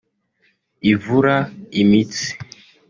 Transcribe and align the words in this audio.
ivura 0.91 1.35
imitsi 1.81 2.27